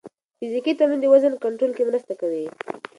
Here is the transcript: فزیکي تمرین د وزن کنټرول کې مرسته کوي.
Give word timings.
فزیکي 0.39 0.73
تمرین 0.79 0.99
د 1.01 1.05
وزن 1.13 1.33
کنټرول 1.43 1.71
کې 1.75 1.83
مرسته 1.89 2.13
کوي. 2.21 2.45